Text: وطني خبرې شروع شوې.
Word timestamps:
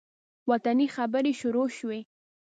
وطني 0.49 0.87
خبرې 0.95 1.31
شروع 1.41 1.67
شوې. 1.77 1.99